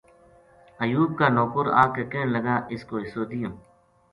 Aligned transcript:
ایوب 0.83 1.11
کا 1.19 1.27
نوکر 1.35 1.67
آ 1.81 1.83
کے 1.93 2.03
کہن 2.11 2.27
لگا 2.35 2.55
اِس 2.73 2.81
کو 2.87 2.93
حصو 3.03 3.21
دیوں 3.29 3.53